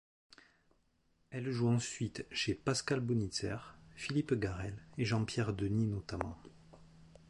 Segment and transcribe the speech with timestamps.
[1.29, 3.57] Elle joue ensuite chez Pascal Bonitzer,
[3.95, 6.41] Philippe Garrel et Jean-Pierre Denis notamment.